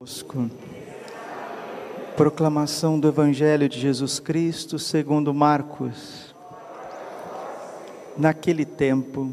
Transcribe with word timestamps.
conosco. 0.00 0.50
Proclamação 2.16 2.98
do 2.98 3.08
Evangelho 3.08 3.68
de 3.68 3.78
Jesus 3.78 4.18
Cristo 4.18 4.78
segundo 4.78 5.34
Marcos. 5.34 6.34
Naquele 8.16 8.64
tempo, 8.64 9.30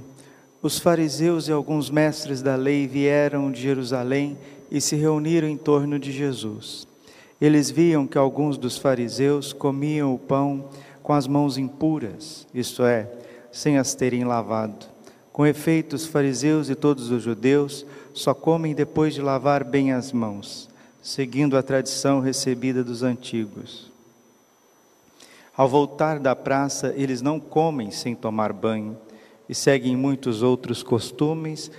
os 0.61 0.77
fariseus 0.77 1.47
e 1.47 1.53
alguns 1.53 1.89
mestres 1.89 2.41
da 2.41 2.57
lei 2.57 2.85
vieram 2.85 3.49
de 3.49 3.61
Jerusalém 3.61 4.37
e 4.69 4.81
se 4.81 4.97
reuniram 4.97 5.47
em 5.47 5.55
torno 5.55 5.97
de 5.97 6.11
Jesus. 6.11 6.85
Eles 7.39 7.71
viam 7.71 8.05
que 8.05 8.17
alguns 8.17 8.57
dos 8.57 8.77
fariseus 8.77 9.53
comiam 9.53 10.13
o 10.13 10.19
pão 10.19 10.65
com 11.01 11.13
as 11.13 11.27
mãos 11.27 11.57
impuras, 11.57 12.45
isto 12.53 12.83
é, 12.83 13.09
sem 13.53 13.77
as 13.77 13.95
terem 13.95 14.25
lavado. 14.25 14.85
Com 15.31 15.45
efeito, 15.45 15.95
os 15.95 16.05
fariseus 16.05 16.69
e 16.69 16.75
todos 16.75 17.09
os 17.09 17.23
judeus 17.23 17.85
só 18.17 18.33
comem 18.33 18.73
depois 18.73 19.13
de 19.13 19.21
lavar 19.21 19.63
bem 19.63 19.91
as 19.91 20.11
mãos, 20.11 20.67
seguindo 21.03 21.55
a 21.55 21.61
tradição 21.61 22.19
recebida 22.19 22.83
dos 22.83 23.03
antigos. 23.03 23.91
Ao 25.55 25.69
voltar 25.69 26.19
da 26.19 26.35
praça, 26.35 26.93
eles 26.97 27.21
não 27.21 27.39
comem 27.39 27.91
sem 27.91 28.15
tomar 28.15 28.51
banho 28.51 28.97
e 29.47 29.53
seguem 29.53 29.95
muitos 29.95 30.41
outros 30.41 30.81
costumes, 30.81 31.69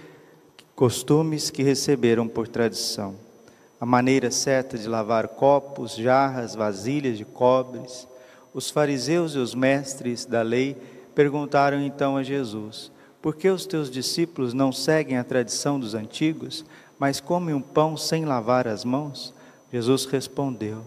costumes 0.76 1.50
que 1.50 1.64
receberam 1.64 2.28
por 2.28 2.46
tradição. 2.46 3.16
A 3.80 3.86
maneira 3.86 4.30
certa 4.30 4.78
de 4.78 4.88
lavar 4.88 5.28
copos, 5.28 5.96
jarras, 5.96 6.54
vasilhas 6.54 7.18
de 7.18 7.24
cobres. 7.24 8.06
Os 8.54 8.70
fariseus 8.70 9.34
e 9.34 9.38
os 9.38 9.56
mestres 9.56 10.24
da 10.24 10.42
lei 10.42 10.76
perguntaram 11.16 11.80
então 11.80 12.16
a 12.16 12.22
Jesus: 12.22 12.92
por 13.28 13.36
que 13.36 13.50
os 13.50 13.66
teus 13.66 13.90
discípulos 13.90 14.54
não 14.54 14.72
seguem 14.72 15.18
a 15.18 15.22
tradição 15.22 15.78
dos 15.78 15.92
antigos, 15.92 16.64
mas 16.98 17.20
comem 17.20 17.54
um 17.54 17.60
pão 17.60 17.94
sem 17.94 18.24
lavar 18.24 18.66
as 18.66 18.86
mãos? 18.86 19.34
Jesus 19.70 20.06
respondeu: 20.06 20.82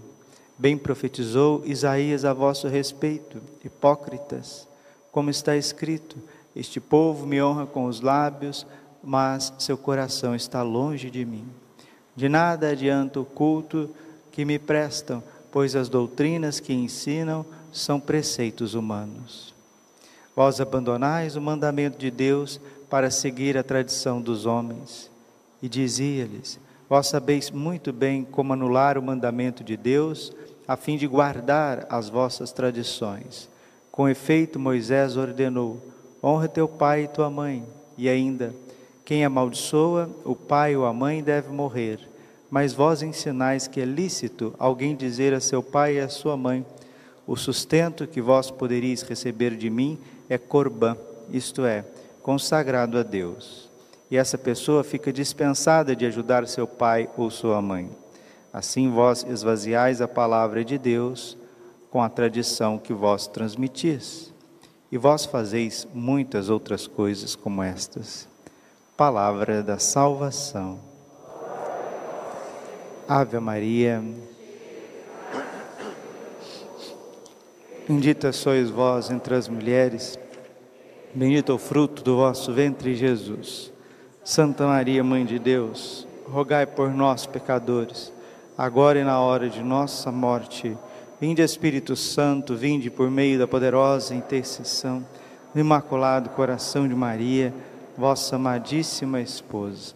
Bem 0.58 0.76
profetizou 0.76 1.62
Isaías 1.68 2.26
a 2.26 2.34
vosso 2.34 2.68
respeito, 2.68 3.40
hipócritas, 3.64 4.68
como 5.12 5.30
está 5.30 5.56
escrito: 5.56 6.18
Este 6.56 6.80
povo 6.80 7.28
me 7.28 7.40
honra 7.44 7.68
com 7.68 7.86
os 7.86 8.02
lábios, 8.02 8.66
mas 9.04 9.54
seu 9.60 9.78
coração 9.78 10.34
está 10.34 10.64
longe 10.64 11.12
de 11.12 11.24
mim. 11.24 11.46
De 12.16 12.28
nada 12.28 12.72
adianta 12.72 13.20
o 13.20 13.24
culto 13.24 13.88
que 14.32 14.46
me 14.46 14.58
prestam, 14.58 15.22
pois 15.52 15.76
as 15.76 15.90
doutrinas 15.90 16.60
que 16.60 16.74
ensinam 16.74 17.46
são 17.72 18.00
preceitos 18.00 18.74
humanos. 18.74 19.54
Vós 20.42 20.60
abandonais 20.60 21.36
o 21.36 21.40
mandamento 21.40 22.00
de 22.00 22.10
Deus 22.10 22.60
para 22.90 23.12
seguir 23.12 23.56
a 23.60 23.62
tradição 23.62 24.20
dos 24.20 24.48
homens. 24.48 25.08
E 25.62 25.70
dizia-lhes: 25.70 26.60
Vós 26.90 27.06
sabeis 27.06 27.52
muito 27.52 27.94
bem 27.94 28.24
como 28.24 28.52
anular 28.52 28.98
o 28.98 29.04
mandamento 29.04 29.64
de 29.64 29.78
Deus, 29.78 30.34
a 30.68 30.76
fim 30.76 30.98
de 30.98 31.06
guardar 31.06 31.86
as 31.92 32.10
vossas 32.10 32.52
tradições. 32.52 33.48
Com 33.92 34.10
efeito, 34.10 34.58
Moisés 34.58 35.16
ordenou: 35.16 35.80
Honra 36.24 36.48
teu 36.48 36.68
pai 36.68 37.04
e 37.04 37.08
tua 37.08 37.30
mãe. 37.30 37.64
E 37.96 38.10
ainda: 38.10 38.52
Quem 39.06 39.24
amaldiçoa 39.24 40.10
o 40.26 40.36
pai 40.36 40.76
ou 40.76 40.88
a 40.88 40.92
mãe 40.92 41.22
deve 41.22 41.50
morrer. 41.50 42.00
Mas 42.50 42.74
vós 42.74 43.04
ensinais 43.04 43.68
que 43.68 43.80
é 43.80 43.86
lícito 43.86 44.56
alguém 44.58 44.96
dizer 44.96 45.36
a 45.36 45.40
seu 45.40 45.62
pai 45.62 45.98
e 45.98 46.00
a 46.00 46.10
sua 46.10 46.36
mãe: 46.36 46.66
O 47.28 47.36
sustento 47.36 48.08
que 48.08 48.20
vós 48.20 48.50
poderíeis 48.50 49.04
receber 49.04 49.56
de 49.56 49.70
mim 49.70 50.00
é 50.32 50.38
corbã, 50.38 50.96
isto 51.30 51.66
é, 51.66 51.84
consagrado 52.24 52.98
a 52.98 53.04
Deus. 53.04 53.70
E 54.10 54.16
essa 54.16 54.38
pessoa 54.38 54.82
fica 54.82 55.12
dispensada 55.12 55.94
de 55.94 56.06
ajudar 56.06 56.48
seu 56.48 56.66
pai 56.66 57.10
ou 57.18 57.30
sua 57.30 57.62
mãe. 57.62 57.92
Assim 58.54 58.90
vós 58.90 59.26
esvaziais 59.28 60.00
a 60.00 60.08
palavra 60.08 60.64
de 60.64 60.78
Deus 60.78 61.38
com 61.90 62.02
a 62.02 62.08
tradição 62.08 62.78
que 62.78 62.94
vós 62.94 63.28
transmitis. 63.28 64.34
E 64.90 64.98
vós 64.98 65.26
fazeis 65.26 65.86
muitas 65.94 66.50
outras 66.50 66.88
coisas 66.88 67.36
como 67.36 67.62
estas. 67.62 68.26
Palavra 68.96 69.62
da 69.62 69.80
salvação. 69.80 70.80
Ave 73.06 73.38
Maria. 73.38 74.02
Bendita 77.92 78.32
sois 78.32 78.70
vós 78.70 79.12
entre 79.12 79.36
as 79.36 79.50
mulheres, 79.50 80.18
bendito 81.14 81.52
é 81.52 81.56
o 81.56 81.58
fruto 81.58 82.04
do 82.04 82.18
vosso 82.18 82.54
ventre, 82.54 82.96
Jesus. 82.96 83.72
Santa 84.24 84.66
Maria, 84.66 85.04
Mãe 85.04 85.26
de 85.26 85.40
Deus, 85.40 86.08
rogai 86.28 86.66
por 86.66 86.90
nós, 86.92 87.26
pecadores, 87.26 88.14
agora 88.58 89.00
e 89.00 89.04
na 89.04 89.20
hora 89.20 89.50
de 89.50 89.62
nossa 89.62 90.12
morte. 90.12 90.78
Vinde, 91.20 91.42
Espírito 91.42 91.96
Santo, 91.96 92.56
vinde 92.56 92.90
por 92.90 93.10
meio 93.10 93.38
da 93.38 93.48
poderosa 93.48 94.16
intercessão 94.16 95.06
do 95.54 95.60
Imaculado 95.60 96.30
Coração 96.30 96.88
de 96.88 96.96
Maria, 96.96 97.54
vossa 97.98 98.36
amadíssima 98.36 99.20
esposa. 99.20 99.96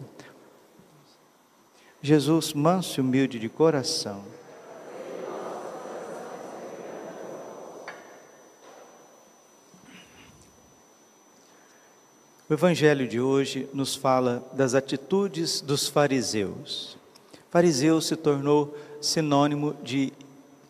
Jesus, 2.02 2.52
manso 2.52 3.00
e 3.00 3.02
humilde 3.02 3.38
de 3.38 3.48
coração, 3.48 4.22
O 12.48 12.54
Evangelho 12.54 13.08
de 13.08 13.20
hoje 13.20 13.68
nos 13.74 13.96
fala 13.96 14.48
das 14.52 14.72
atitudes 14.72 15.60
dos 15.60 15.88
fariseus. 15.88 16.96
Fariseu 17.50 18.00
se 18.00 18.14
tornou 18.14 18.72
sinônimo 19.00 19.74
de 19.82 20.12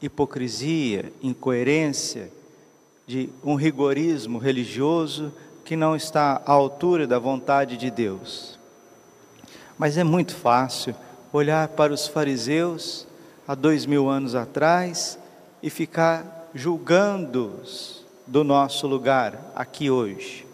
hipocrisia, 0.00 1.12
incoerência, 1.22 2.32
de 3.06 3.28
um 3.44 3.56
rigorismo 3.56 4.38
religioso 4.38 5.30
que 5.66 5.76
não 5.76 5.94
está 5.94 6.40
à 6.46 6.52
altura 6.52 7.06
da 7.06 7.18
vontade 7.18 7.76
de 7.76 7.90
Deus. 7.90 8.58
Mas 9.76 9.98
é 9.98 10.04
muito 10.04 10.34
fácil 10.34 10.94
olhar 11.30 11.68
para 11.68 11.92
os 11.92 12.08
fariseus 12.08 13.06
há 13.46 13.54
dois 13.54 13.84
mil 13.84 14.08
anos 14.08 14.34
atrás 14.34 15.18
e 15.62 15.68
ficar 15.68 16.48
julgando-os 16.54 18.02
do 18.26 18.42
nosso 18.42 18.86
lugar 18.86 19.52
aqui 19.54 19.90
hoje. 19.90 20.45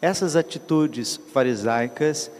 Essas 0.00 0.36
atitudes 0.36 1.20
farisaicas, 1.32 2.30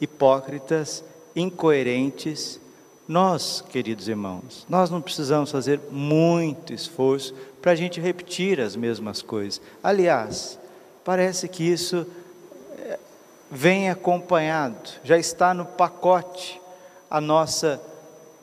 hipócritas, 0.00 1.04
incoerentes, 1.36 2.58
nós, 3.06 3.62
queridos 3.70 4.08
irmãos, 4.08 4.64
nós 4.68 4.88
não 4.88 5.02
precisamos 5.02 5.50
fazer 5.50 5.78
muito 5.90 6.72
esforço 6.72 7.34
para 7.60 7.72
a 7.72 7.74
gente 7.74 8.00
repetir 8.00 8.60
as 8.60 8.74
mesmas 8.74 9.20
coisas. 9.20 9.60
Aliás, 9.82 10.58
parece 11.04 11.48
que 11.48 11.64
isso 11.64 12.06
eh, 12.78 12.98
vem 13.50 13.90
acompanhado, 13.90 14.90
já 15.04 15.18
está 15.18 15.52
no 15.52 15.66
pacote 15.66 16.60
a 17.10 17.20
nossa 17.20 17.80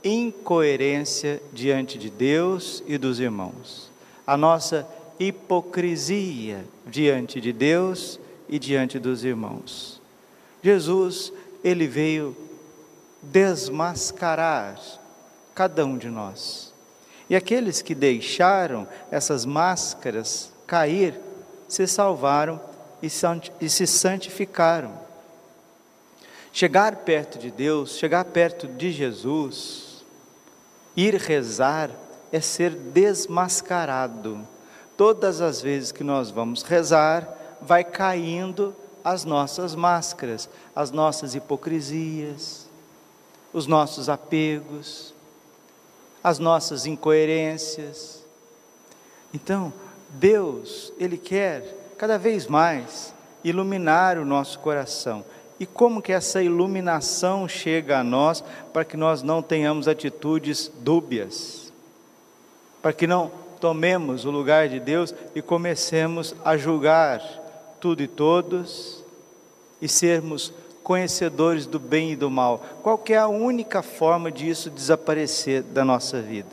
incoerência 0.04 1.42
diante 1.52 1.98
de 1.98 2.10
Deus 2.10 2.84
e 2.86 2.98
dos 2.98 3.20
irmãos, 3.20 3.90
a 4.28 4.38
nossa 4.38 4.88
hipocrisia 5.20 6.64
diante 6.86 7.42
de 7.42 7.52
Deus 7.52 8.20
e 8.50 8.58
diante 8.60 9.00
dos 9.00 9.24
irmãos. 9.24 10.02
Jesus, 10.62 11.32
ele 11.64 11.88
veio 11.88 12.36
desmascarar 13.22 14.80
cada 15.54 15.86
um 15.86 15.98
de 15.98 16.10
nós. 16.10 16.74
E 17.30 17.36
aqueles 17.36 17.82
que 17.82 17.94
deixaram 17.94 18.88
essas 19.12 19.46
máscaras 19.46 20.52
cair, 20.66 21.20
se 21.68 21.86
salvaram 21.86 22.60
e 23.02 23.10
se 23.70 23.86
santificaram. 23.86 25.00
Chegar 26.52 26.96
perto 26.98 27.38
de 27.38 27.52
Deus, 27.52 27.92
chegar 27.98 28.26
perto 28.26 28.68
de 28.68 28.92
Jesus, 28.92 30.04
ir 30.98 31.14
rezar, 31.16 31.92
é 32.32 32.42
ser 32.42 32.72
desmascarado. 32.72 34.46
Todas 34.98 35.40
as 35.42 35.62
vezes 35.62 35.92
que 35.92 36.04
nós 36.04 36.32
vamos 36.32 36.64
rezar, 36.64 37.39
vai 37.62 37.84
caindo 37.84 38.76
as 39.04 39.26
nossas 39.26 39.76
máscaras, 39.76 40.50
as 40.76 40.92
nossas 40.92 41.36
hipocrisias, 41.36 42.68
os 43.54 43.66
nossos 43.66 44.10
apegos, 44.10 45.14
as 46.24 46.40
nossas 46.40 46.86
incoerências. 46.86 48.24
Então, 49.34 49.74
Deus, 50.10 50.92
Ele 50.98 51.18
quer 51.18 51.94
cada 51.98 52.18
vez 52.18 52.48
mais 52.48 53.14
iluminar 53.44 54.18
o 54.18 54.26
nosso 54.26 54.60
coração. 54.60 55.24
E 55.60 55.66
como 55.66 56.02
que 56.02 56.14
essa 56.14 56.42
iluminação 56.42 57.48
chega 57.48 58.00
a 58.00 58.04
nós 58.04 58.44
para 58.72 58.86
que 58.86 58.96
nós 58.96 59.22
não 59.22 59.42
tenhamos 59.42 59.88
atitudes 59.88 60.72
dúbias? 60.80 61.74
Para 62.82 62.94
que 62.94 63.06
não 63.06 63.30
tomemos 63.60 64.24
o 64.24 64.32
lugar 64.32 64.70
de 64.70 64.80
Deus 64.80 65.14
e 65.36 65.42
comecemos 65.42 66.34
a 66.46 66.56
julgar 66.56 67.22
tudo 67.80 68.04
e 68.04 68.08
todos 68.08 69.04
e 69.82 69.88
sermos 69.88 70.54
conhecedores 70.84 71.66
do 71.66 71.80
bem 71.80 72.12
e 72.12 72.16
do 72.16 72.30
mal. 72.30 72.64
Qual 72.82 73.02
é 73.10 73.18
a 73.18 73.28
única 73.28 73.82
forma 73.82 74.32
disso 74.32 74.70
desaparecer 74.70 75.62
da 75.62 75.86
nossa 75.86 76.22
vida? 76.22 76.50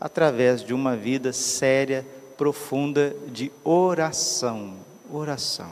Através 0.00 0.62
de 0.62 0.72
uma 0.72 0.96
vida 0.96 1.32
séria, 1.32 2.06
profunda 2.36 3.14
de 3.28 3.52
oração. 3.64 4.74
Oração. 5.12 5.70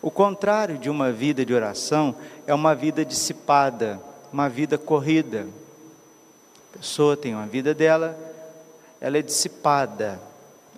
O 0.00 0.10
contrário 0.10 0.78
de 0.78 0.90
uma 0.90 1.12
vida 1.12 1.44
de 1.44 1.54
oração 1.54 2.14
é 2.46 2.52
uma 2.52 2.74
vida 2.74 3.04
dissipada, 3.04 4.00
uma 4.32 4.48
vida 4.48 4.76
corrida. 4.76 5.46
A 6.72 6.78
pessoa 6.78 7.16
tem 7.16 7.34
uma 7.34 7.46
vida 7.46 7.72
dela, 7.72 8.18
ela 9.00 9.16
é 9.16 9.22
dissipada. 9.22 10.20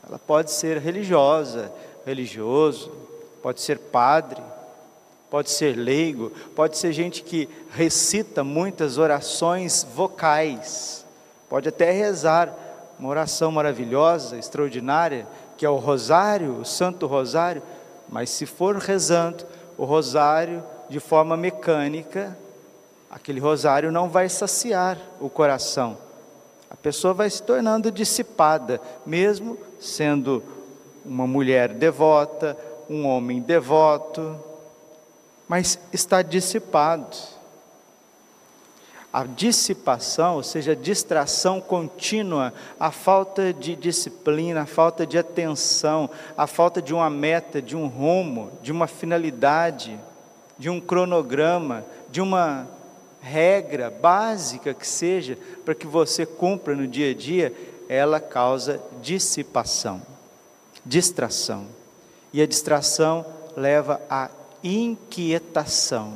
Ela 0.06 0.18
pode 0.18 0.50
ser 0.50 0.76
religiosa, 0.78 1.72
religioso, 2.04 2.92
pode 3.44 3.60
ser 3.60 3.78
padre, 3.78 4.40
pode 5.28 5.50
ser 5.50 5.76
leigo, 5.76 6.30
pode 6.56 6.78
ser 6.78 6.94
gente 6.94 7.22
que 7.22 7.46
recita 7.72 8.42
muitas 8.42 8.96
orações 8.96 9.86
vocais, 9.94 11.04
pode 11.46 11.68
até 11.68 11.90
rezar 11.90 12.50
uma 12.98 13.10
oração 13.10 13.52
maravilhosa, 13.52 14.38
extraordinária, 14.38 15.26
que 15.58 15.66
é 15.66 15.68
o 15.68 15.76
Rosário, 15.76 16.58
o 16.58 16.64
Santo 16.64 17.06
Rosário, 17.06 17.62
mas 18.08 18.30
se 18.30 18.46
for 18.46 18.76
rezando 18.76 19.44
o 19.76 19.84
Rosário 19.84 20.64
de 20.88 20.98
forma 20.98 21.36
mecânica, 21.36 22.34
aquele 23.10 23.40
Rosário 23.40 23.92
não 23.92 24.08
vai 24.08 24.30
saciar 24.30 24.96
o 25.20 25.28
coração. 25.28 25.98
A 26.70 26.76
pessoa 26.76 27.12
vai 27.12 27.28
se 27.28 27.42
tornando 27.42 27.92
dissipada, 27.92 28.80
mesmo 29.04 29.58
sendo 29.78 30.42
uma 31.04 31.26
mulher 31.26 31.74
devota, 31.74 32.56
um 32.88 33.06
homem 33.06 33.40
devoto, 33.40 34.38
mas 35.48 35.78
está 35.92 36.22
dissipado. 36.22 37.16
A 39.12 39.24
dissipação, 39.24 40.36
ou 40.36 40.42
seja, 40.42 40.72
a 40.72 40.74
distração 40.74 41.60
contínua, 41.60 42.52
a 42.80 42.90
falta 42.90 43.52
de 43.52 43.76
disciplina, 43.76 44.62
a 44.62 44.66
falta 44.66 45.06
de 45.06 45.16
atenção, 45.16 46.10
a 46.36 46.48
falta 46.48 46.82
de 46.82 46.92
uma 46.92 47.08
meta, 47.08 47.62
de 47.62 47.76
um 47.76 47.86
rumo, 47.86 48.50
de 48.60 48.72
uma 48.72 48.88
finalidade, 48.88 49.98
de 50.58 50.68
um 50.68 50.80
cronograma, 50.80 51.84
de 52.10 52.20
uma 52.20 52.66
regra 53.20 53.88
básica 53.88 54.74
que 54.74 54.86
seja 54.86 55.38
para 55.64 55.74
que 55.74 55.86
você 55.86 56.26
cumpra 56.26 56.74
no 56.74 56.86
dia 56.86 57.12
a 57.12 57.14
dia, 57.14 57.54
ela 57.88 58.18
causa 58.20 58.80
dissipação, 59.00 60.02
distração. 60.84 61.66
E 62.34 62.42
a 62.42 62.46
distração 62.48 63.24
leva 63.56 64.02
à 64.10 64.28
inquietação. 64.60 66.14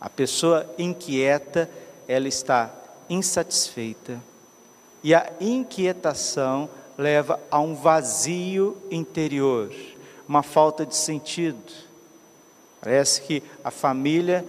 A 0.00 0.08
pessoa 0.08 0.64
inquieta, 0.78 1.68
ela 2.08 2.26
está 2.26 2.70
insatisfeita. 3.06 4.18
E 5.04 5.14
a 5.14 5.30
inquietação 5.38 6.70
leva 6.96 7.38
a 7.50 7.60
um 7.60 7.74
vazio 7.74 8.78
interior, 8.90 9.70
uma 10.26 10.42
falta 10.42 10.86
de 10.86 10.96
sentido. 10.96 11.70
Parece 12.80 13.20
que 13.20 13.42
a 13.62 13.70
família 13.70 14.42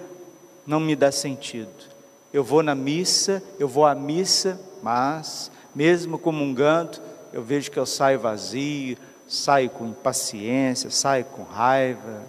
não 0.66 0.80
me 0.80 0.96
dá 0.96 1.12
sentido. 1.12 1.92
Eu 2.32 2.46
vou 2.46 2.64
na 2.64 2.76
missa, 2.76 3.44
eu 3.60 3.68
vou 3.68 3.86
à 3.86 3.94
missa, 3.94 4.58
mas, 4.82 5.52
mesmo 5.76 6.18
comungando, 6.18 7.02
eu 7.34 7.44
vejo 7.44 7.70
que 7.70 7.78
eu 7.78 7.86
saio 7.86 8.22
vazio, 8.22 8.98
saio 9.32 9.70
com 9.70 9.88
impaciência, 9.88 10.92
saio 10.92 11.24
com 11.24 11.44
raiva, 11.44 12.22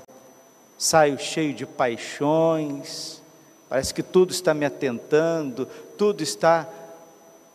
saio 0.78 1.18
cheio 1.18 1.52
de 1.52 1.66
paixões, 1.66 3.20
parece 3.68 3.92
que 3.92 4.04
tudo 4.04 4.30
está 4.30 4.54
me 4.54 4.64
atentando, 4.64 5.66
tudo 5.98 6.22
está 6.22 6.68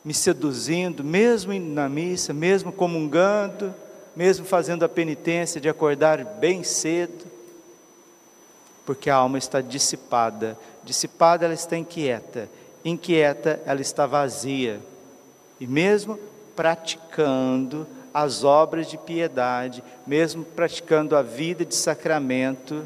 me 0.03 0.13
seduzindo, 0.13 1.01
mesmo 1.01 1.57
na 1.57 1.87
missa, 1.87 2.33
mesmo 2.33 2.73
comungando, 2.73 3.73
mesmo 4.13 4.45
fazendo 4.45 4.83
a 4.83 4.89
penitência 4.89 5.61
de 5.61 5.69
acordar 5.69 6.25
bem 6.25 6.61
cedo, 6.61 7.25
porque 8.85 9.09
a 9.09 9.15
alma 9.15 9.37
está 9.37 9.61
dissipada. 9.61 10.57
Dissipada, 10.83 11.45
ela 11.45 11.53
está 11.53 11.77
inquieta. 11.77 12.49
Inquieta, 12.83 13.61
ela 13.65 13.79
está 13.79 14.05
vazia. 14.05 14.81
E 15.57 15.65
mesmo 15.65 16.19
praticando 16.53 17.87
as 18.13 18.43
obras 18.43 18.87
de 18.87 18.97
piedade, 18.97 19.83
mesmo 20.05 20.43
praticando 20.43 21.15
a 21.15 21.21
vida 21.21 21.65
de 21.65 21.75
sacramento, 21.75 22.85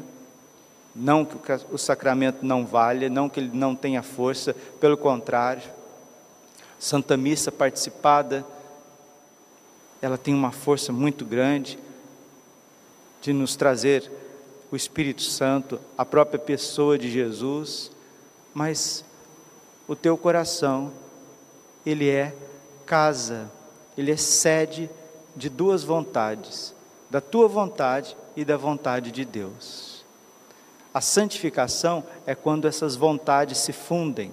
não 0.94 1.24
que 1.24 1.36
o 1.70 1.78
sacramento 1.78 2.44
não 2.44 2.66
valha, 2.66 3.08
não 3.08 3.28
que 3.28 3.40
ele 3.40 3.50
não 3.52 3.74
tenha 3.74 4.02
força, 4.02 4.54
pelo 4.78 4.96
contrário. 4.96 5.62
Santa 6.78 7.16
Missa 7.16 7.50
participada, 7.50 8.44
ela 10.00 10.18
tem 10.18 10.34
uma 10.34 10.52
força 10.52 10.92
muito 10.92 11.24
grande 11.24 11.78
de 13.20 13.32
nos 13.32 13.56
trazer 13.56 14.10
o 14.70 14.76
Espírito 14.76 15.22
Santo, 15.22 15.80
a 15.96 16.04
própria 16.04 16.38
pessoa 16.38 16.98
de 16.98 17.10
Jesus, 17.10 17.90
mas 18.52 19.04
o 19.86 19.94
teu 19.94 20.16
coração, 20.16 20.92
ele 21.86 22.08
é 22.08 22.34
casa, 22.84 23.50
ele 23.96 24.10
é 24.10 24.16
sede 24.16 24.90
de 25.34 25.48
duas 25.48 25.82
vontades, 25.82 26.74
da 27.10 27.20
tua 27.20 27.48
vontade 27.48 28.16
e 28.36 28.44
da 28.44 28.56
vontade 28.56 29.10
de 29.10 29.24
Deus. 29.24 30.04
A 30.94 31.00
santificação 31.00 32.04
é 32.26 32.34
quando 32.34 32.68
essas 32.68 32.96
vontades 32.96 33.58
se 33.58 33.72
fundem. 33.72 34.30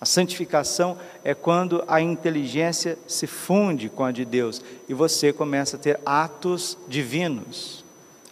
A 0.00 0.04
santificação 0.04 0.98
é 1.22 1.34
quando 1.34 1.84
a 1.86 2.00
inteligência 2.00 2.98
se 3.06 3.28
funde 3.28 3.88
com 3.88 4.04
a 4.04 4.10
de 4.10 4.24
Deus 4.24 4.60
e 4.88 4.94
você 4.94 5.32
começa 5.32 5.76
a 5.76 5.78
ter 5.78 6.00
atos 6.04 6.76
divinos. 6.88 7.84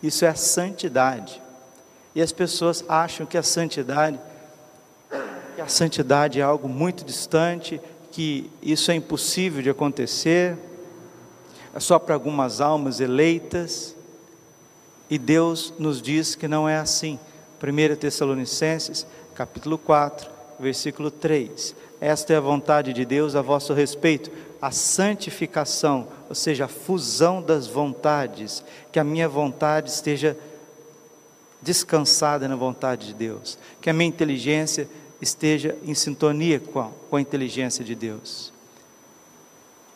Isso 0.02 0.24
é 0.24 0.28
a 0.28 0.34
santidade. 0.34 1.40
E 2.14 2.20
as 2.20 2.32
pessoas 2.32 2.84
acham 2.88 3.24
que 3.24 3.38
a 3.38 3.42
santidade 3.42 4.18
que 5.54 5.60
a 5.60 5.68
santidade 5.68 6.40
é 6.40 6.42
algo 6.42 6.68
muito 6.68 7.04
distante, 7.04 7.80
que 8.10 8.50
isso 8.62 8.90
é 8.90 8.94
impossível 8.94 9.62
de 9.62 9.68
acontecer, 9.68 10.56
é 11.74 11.80
só 11.80 11.98
para 11.98 12.14
algumas 12.14 12.60
almas 12.60 13.00
eleitas. 13.00 13.94
E 15.08 15.18
Deus 15.18 15.72
nos 15.78 16.00
diz 16.00 16.34
que 16.34 16.48
não 16.48 16.68
é 16.68 16.76
assim. 16.76 17.18
1 17.62 17.96
Tessalonicenses, 17.96 19.06
capítulo 19.34 19.76
4, 19.76 20.30
versículo 20.58 21.10
3. 21.10 21.74
Esta 22.00 22.32
é 22.32 22.36
a 22.36 22.40
vontade 22.40 22.92
de 22.92 23.04
Deus 23.04 23.34
a 23.34 23.42
vosso 23.42 23.74
respeito, 23.74 24.30
a 24.60 24.70
santificação, 24.70 26.08
ou 26.28 26.34
seja, 26.34 26.64
a 26.64 26.68
fusão 26.68 27.42
das 27.42 27.66
vontades, 27.66 28.64
que 28.90 28.98
a 28.98 29.04
minha 29.04 29.28
vontade 29.28 29.90
esteja 29.90 30.36
descansada 31.60 32.48
na 32.48 32.56
vontade 32.56 33.08
de 33.08 33.14
Deus, 33.14 33.58
que 33.80 33.90
a 33.90 33.92
minha 33.92 34.08
inteligência 34.08 34.88
esteja 35.20 35.76
em 35.84 35.94
sintonia 35.94 36.58
com 36.58 36.80
a, 36.80 36.90
com 37.10 37.16
a 37.16 37.20
inteligência 37.20 37.84
de 37.84 37.94
Deus 37.94 38.50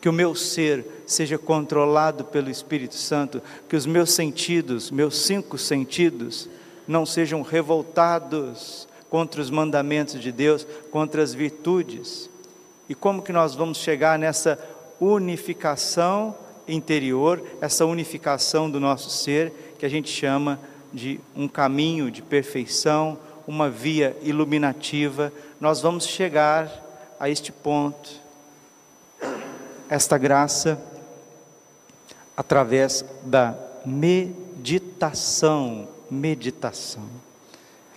que 0.04 0.08
o 0.11 0.12
meu 0.12 0.34
ser 0.34 0.84
seja 1.06 1.38
controlado 1.38 2.26
pelo 2.26 2.50
Espírito 2.50 2.94
Santo, 2.94 3.40
que 3.66 3.75
os 3.75 3.87
meus 3.87 4.11
sentidos, 4.11 4.90
meus 4.90 5.16
cinco 5.16 5.56
sentidos, 5.56 6.46
não 6.87 7.06
sejam 7.06 7.40
revoltados 7.40 8.87
contra 9.08 9.40
os 9.40 9.49
mandamentos 9.49 10.20
de 10.20 10.30
Deus, 10.30 10.66
contra 10.90 11.23
as 11.23 11.32
virtudes. 11.32 12.28
E 12.87 12.94
como 12.94 13.23
que 13.23 13.32
nós 13.32 13.54
vamos 13.54 13.78
chegar 13.78 14.18
nessa 14.18 14.58
unificação 15.00 16.37
interior, 16.68 17.42
essa 17.62 17.87
unificação 17.87 18.70
do 18.70 18.78
nosso 18.78 19.08
ser, 19.08 19.75
que 19.78 19.87
a 19.87 19.88
gente 19.88 20.11
chama 20.11 20.61
de 20.92 21.18
um 21.34 21.49
caminho 21.49 22.11
de 22.11 22.20
perfeição, 22.20 23.18
uma 23.46 23.70
via 23.70 24.14
iluminativa, 24.20 25.32
nós 25.58 25.80
vamos 25.80 26.06
chegar 26.06 26.70
a 27.18 27.30
este 27.30 27.50
ponto 27.50 28.23
esta 29.94 30.18
graça 30.18 30.76
através 32.36 33.04
da 33.22 33.54
meditação. 33.86 35.86
Meditação. 36.10 37.04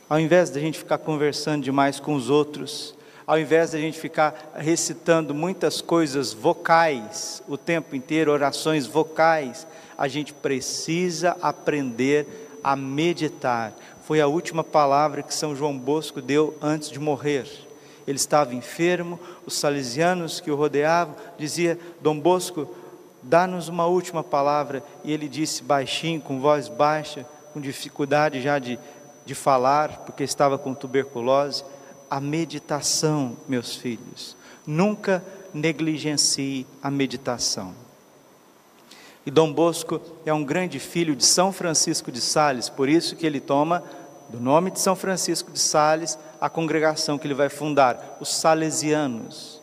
Ao 0.08 0.20
invés 0.20 0.52
de 0.52 0.60
a 0.60 0.62
gente 0.62 0.78
ficar 0.78 1.00
conversando 1.00 1.64
demais 1.64 2.00
com 2.00 2.16
os 2.16 2.30
outros, 2.30 2.96
ao 3.26 3.40
invés 3.40 3.72
de 3.72 3.78
a 3.78 3.80
gente 3.80 4.00
ficar 4.00 4.54
recitando 4.56 5.34
muitas 5.34 5.82
coisas 5.82 6.34
vocais 6.34 7.42
o 7.48 7.58
tempo 7.58 7.96
inteiro, 7.96 8.32
orações 8.32 8.86
vocais, 8.86 9.66
a 9.98 10.08
gente 10.08 10.34
precisa 10.34 11.36
aprender 11.42 12.28
a 12.64 12.76
meditar. 12.76 13.74
Foi 14.04 14.22
a 14.22 14.28
última 14.28 14.64
palavra 14.64 15.24
que 15.24 15.34
São 15.34 15.56
João 15.56 15.76
Bosco 15.78 16.22
deu 16.22 16.56
antes 16.62 16.90
de 16.90 17.00
morrer 17.00 17.67
ele 18.08 18.18
estava 18.18 18.56
enfermo, 18.56 19.20
os 19.46 19.56
salesianos 19.56 20.40
que 20.40 20.50
o 20.50 20.56
rodeavam 20.56 21.16
dizia: 21.38 21.78
Dom 22.02 22.20
Bosco, 22.20 22.74
dá-nos 23.22 23.68
uma 23.68 23.86
última 23.86 24.24
palavra. 24.24 24.82
E 25.04 25.12
ele 25.12 25.28
disse 25.28 25.62
baixinho, 25.62 26.22
com 26.22 26.40
voz 26.40 26.70
baixa, 26.70 27.26
com 27.54 27.60
dificuldade 27.60 28.42
já 28.42 28.58
de 28.58 28.80
de 29.28 29.36
falar, 29.36 30.04
porque 30.06 30.24
estava 30.24 30.58
com 30.58 30.74
tuberculose, 30.74 31.64
a 32.10 32.22
meditação, 32.22 33.36
meus 33.46 33.76
filhos. 33.76 34.38
Nunca 34.66 35.22
negligencie 35.54 36.66
a 36.82 36.90
meditação. 36.90 37.76
E 39.26 39.30
Dom 39.30 39.52
Bosco 39.52 40.00
é 40.26 40.34
um 40.34 40.46
grande 40.46 40.80
filho 40.80 41.14
de 41.14 41.26
São 41.26 41.52
Francisco 41.52 42.10
de 42.10 42.22
Sales, 42.22 42.70
por 42.70 42.88
isso 42.88 43.18
que 43.18 43.26
ele 43.26 43.42
toma 43.42 43.84
do 44.30 44.40
nome 44.40 44.72
de 44.72 44.80
São 44.80 44.96
Francisco 44.96 45.52
de 45.52 45.60
Sales 45.60 46.18
a 46.40 46.50
congregação 46.50 47.18
que 47.18 47.28
ele 47.28 47.34
vai 47.34 47.50
fundar, 47.50 48.18
os 48.20 48.34
Salesianos, 48.34 49.62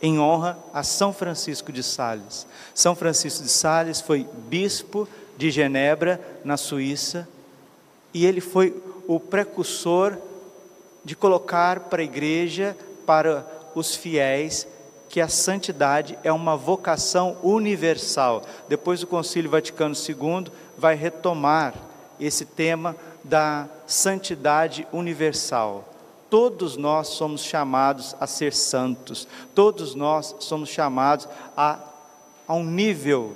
em 0.00 0.18
honra 0.18 0.58
a 0.72 0.82
São 0.82 1.12
Francisco 1.12 1.72
de 1.72 1.82
Sales. 1.82 2.46
São 2.74 2.94
Francisco 2.94 3.42
de 3.42 3.48
Sales 3.48 4.00
foi 4.00 4.28
bispo 4.48 5.08
de 5.36 5.50
Genebra, 5.50 6.20
na 6.44 6.56
Suíça, 6.56 7.28
e 8.14 8.24
ele 8.24 8.40
foi 8.40 8.74
o 9.06 9.18
precursor 9.18 10.16
de 11.04 11.16
colocar 11.16 11.80
para 11.80 12.02
a 12.02 12.04
igreja, 12.04 12.76
para 13.06 13.46
os 13.74 13.94
fiéis, 13.94 14.66
que 15.08 15.20
a 15.20 15.28
santidade 15.28 16.18
é 16.22 16.30
uma 16.30 16.56
vocação 16.56 17.38
universal. 17.42 18.42
Depois 18.68 19.02
o 19.02 19.06
Concílio 19.06 19.50
Vaticano 19.50 19.94
II 19.94 20.52
vai 20.76 20.94
retomar 20.94 21.74
esse 22.20 22.44
tema 22.44 22.94
da 23.24 23.68
santidade 23.86 24.86
universal. 24.92 25.88
Todos 26.30 26.76
nós 26.76 27.08
somos 27.08 27.42
chamados 27.42 28.14
a 28.20 28.26
ser 28.26 28.52
santos, 28.52 29.26
todos 29.54 29.94
nós 29.94 30.36
somos 30.40 30.68
chamados 30.68 31.26
a, 31.56 31.78
a 32.46 32.54
um 32.54 32.64
nível 32.64 33.34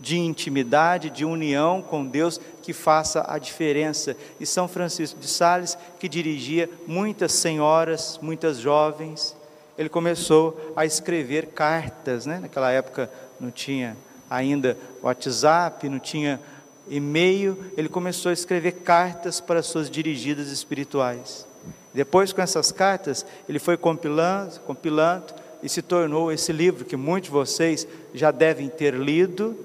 de 0.00 0.18
intimidade, 0.18 1.10
de 1.10 1.24
união 1.24 1.80
com 1.80 2.04
Deus 2.04 2.40
que 2.62 2.72
faça 2.72 3.24
a 3.28 3.38
diferença. 3.38 4.16
E 4.40 4.44
São 4.44 4.66
Francisco 4.66 5.18
de 5.18 5.28
Sales, 5.28 5.78
que 5.98 6.08
dirigia 6.08 6.68
muitas 6.86 7.32
senhoras, 7.32 8.18
muitas 8.20 8.58
jovens, 8.58 9.36
ele 9.76 9.88
começou 9.88 10.72
a 10.76 10.84
escrever 10.84 11.48
cartas, 11.48 12.26
né? 12.26 12.38
Naquela 12.38 12.70
época 12.70 13.10
não 13.40 13.50
tinha 13.50 13.96
ainda 14.30 14.76
WhatsApp, 15.02 15.88
não 15.88 15.98
tinha 15.98 16.40
e-mail, 16.88 17.56
ele 17.76 17.88
começou 17.88 18.30
a 18.30 18.32
escrever 18.32 18.72
cartas 18.72 19.40
para 19.40 19.62
suas 19.62 19.90
dirigidas 19.90 20.48
espirituais. 20.48 21.46
Depois, 21.92 22.32
com 22.32 22.42
essas 22.42 22.72
cartas, 22.72 23.24
ele 23.48 23.58
foi 23.58 23.76
compilando, 23.76 24.60
compilando 24.60 25.32
e 25.62 25.68
se 25.68 25.80
tornou 25.80 26.30
esse 26.30 26.52
livro 26.52 26.84
que 26.84 26.96
muitos 26.96 27.28
de 27.28 27.32
vocês 27.32 27.86
já 28.12 28.30
devem 28.30 28.68
ter 28.68 28.94
lido, 28.94 29.56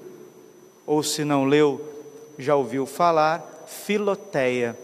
ou 0.86 1.02
se 1.02 1.24
não 1.24 1.44
leu, 1.44 1.80
já 2.38 2.56
ouviu 2.56 2.86
falar, 2.86 3.46
Filoteia, 3.66 4.76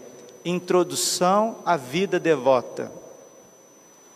Introdução 0.45 1.57
à 1.65 1.75
Vida 1.75 2.19
Devota. 2.19 2.91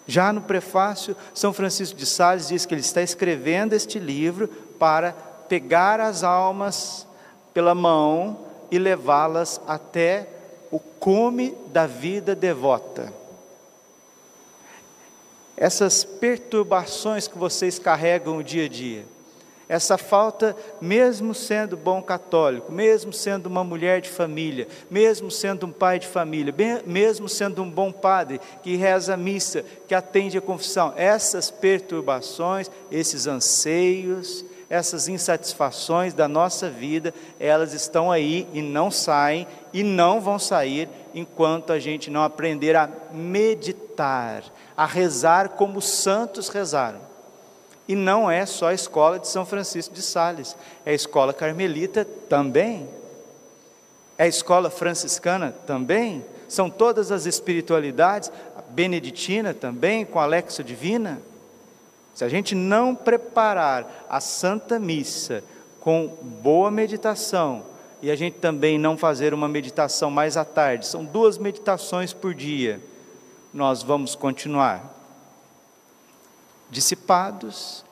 Já 0.06 0.34
no 0.34 0.42
prefácio, 0.42 1.16
São 1.34 1.54
Francisco 1.54 1.98
de 1.98 2.06
Sales 2.06 2.50
diz 2.50 2.66
que 2.66 2.74
ele 2.74 2.82
está 2.82 3.02
escrevendo 3.02 3.74
este 3.74 3.98
livro 3.98 4.48
para 4.78 5.14
pegar 5.48 6.00
as 6.00 6.24
almas 6.24 7.08
pela 7.54 7.76
mão 7.76 8.40
e 8.70 8.80
levá-las 8.80 9.60
até 9.68 10.28
o 10.72 10.80
cume 10.80 11.56
da 11.68 11.86
vida 11.86 12.36
devota. 12.36 13.14
Essas 15.58 16.04
perturbações 16.04 17.28
que 17.28 17.38
vocês 17.38 17.78
carregam 17.78 18.38
o 18.38 18.44
dia 18.44 18.66
a 18.66 18.70
dia, 18.70 19.06
essa 19.72 19.98
falta, 19.98 20.54
mesmo 20.82 21.34
sendo 21.34 21.78
bom 21.78 22.02
católico, 22.02 22.70
mesmo 22.74 23.14
sendo 23.14 23.46
uma 23.46 23.64
mulher 23.64 24.02
de 24.02 24.10
família, 24.10 24.68
mesmo 24.90 25.32
sendo 25.32 25.66
um 25.66 25.72
pai 25.72 25.98
de 25.98 26.08
família, 26.08 26.54
mesmo 26.86 27.30
sendo 27.30 27.64
um 27.64 27.70
bom 27.70 27.90
padre 27.90 28.42
que 28.62 28.76
reza 28.76 29.14
a 29.14 29.18
missa, 29.18 29.64
que 29.88 29.96
atende 29.96 30.38
a 30.38 30.42
confissão, 30.42 30.94
essas 30.98 31.50
perturbações, 31.50 32.70
esses 32.92 33.28
anseios, 33.28 34.44
essas 34.72 35.10
insatisfações 35.10 36.14
da 36.14 36.30
nossa 36.30 36.70
vida, 36.70 37.14
elas 37.38 37.74
estão 37.74 38.10
aí 38.10 38.48
e 38.54 38.62
não 38.62 38.90
saem 38.90 39.46
e 39.74 39.84
não 39.84 40.22
vão 40.22 40.40
sair 40.40 40.88
enquanto 41.14 41.74
a 41.74 41.78
gente 41.78 42.10
não 42.10 42.24
aprender 42.24 42.74
a 42.78 42.90
meditar, 43.12 44.42
a 44.78 44.86
rezar 44.86 45.50
como 45.50 45.80
os 45.80 45.90
santos 45.90 46.48
rezaram. 46.48 47.02
E 47.86 47.96
não 47.96 48.32
é 48.32 48.46
só 48.46 48.70
a 48.70 48.74
escola 48.74 49.20
de 49.20 49.28
São 49.28 49.46
Francisco 49.46 49.94
de 49.94 50.02
Sales, 50.02 50.56
é 50.86 50.92
a 50.92 50.96
escola 50.96 51.34
carmelita 51.34 52.06
também, 52.30 52.88
é 54.18 54.24
a 54.24 54.28
escola 54.28 54.70
franciscana 54.70 55.54
também, 55.68 56.24
são 56.48 56.70
todas 56.70 57.12
as 57.12 57.26
espiritualidades, 57.26 58.32
a 58.58 58.62
beneditina 58.62 59.54
também, 59.54 60.06
com 60.06 60.18
a 60.18 60.24
Alexa 60.24 60.64
Divina. 60.64 61.22
Se 62.14 62.24
a 62.24 62.30
gente 62.30 62.54
não 62.54 62.94
preparar 62.94 64.06
a 64.10 64.20
Santa 64.20 64.80
Missa 64.80 65.44
com 65.80 66.08
boa 66.42 66.70
meditação, 66.70 67.66
e 68.02 68.10
a 68.10 68.16
gente 68.16 68.38
também 68.40 68.78
não 68.78 68.98
fazer 68.98 69.34
uma 69.34 69.48
meditação 69.48 70.10
mais 70.10 70.36
à 70.36 70.44
tarde, 70.44 70.88
são 70.88 71.06
duas 71.06 71.38
meditações 71.38 72.14
por 72.14 72.34
dia, 72.34 72.82
nós 73.54 73.84
vamos 73.84 74.16
continuar. 74.16 74.98
Dissipados, 76.70 77.86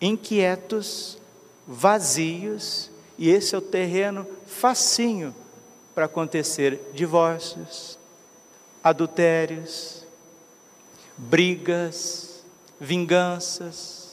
inquietos, 0.00 1.18
vazios, 1.66 2.90
e 3.18 3.28
esse 3.28 3.54
é 3.54 3.58
o 3.58 3.62
terreno 3.62 4.26
facinho 4.46 5.34
para 5.94 6.06
acontecer 6.06 6.90
divórcios, 6.94 7.98
adultérios, 8.82 10.04
brigas, 11.16 12.33
vinganças, 12.80 14.04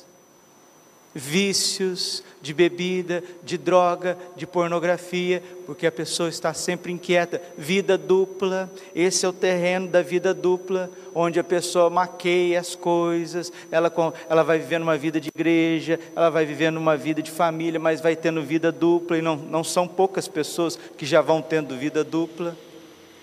vícios 1.14 2.24
de 2.42 2.54
bebida, 2.54 3.24
de 3.44 3.58
droga, 3.58 4.18
de 4.36 4.48
pornografia, 4.48 5.44
porque 5.66 5.86
a 5.86 5.92
pessoa 5.92 6.30
está 6.30 6.54
sempre 6.54 6.92
inquieta. 6.92 7.42
Vida 7.58 7.98
dupla, 7.98 8.72
esse 8.96 9.26
é 9.26 9.30
o 9.30 9.34
terreno 9.34 9.88
da 9.88 10.02
vida 10.02 10.34
dupla, 10.34 10.90
onde 11.14 11.40
a 11.40 11.44
pessoa 11.44 11.90
maqueia 11.90 12.60
as 12.60 12.76
coisas, 12.76 13.52
ela, 13.70 13.92
ela 14.30 14.44
vai 14.44 14.60
vivendo 14.60 14.84
uma 14.84 14.98
vida 14.98 15.20
de 15.20 15.30
igreja, 15.30 16.00
ela 16.16 16.30
vai 16.30 16.46
vivendo 16.46 16.78
uma 16.78 16.96
vida 16.96 17.22
de 17.22 17.30
família, 17.30 17.80
mas 17.80 18.02
vai 18.02 18.16
tendo 18.16 18.42
vida 18.42 18.72
dupla, 18.72 19.18
e 19.18 19.22
não, 19.22 19.36
não 19.36 19.64
são 19.64 19.88
poucas 19.88 20.28
pessoas 20.28 20.80
que 20.98 21.06
já 21.06 21.22
vão 21.22 21.42
tendo 21.42 21.78
vida 21.78 22.04
dupla, 22.04 22.56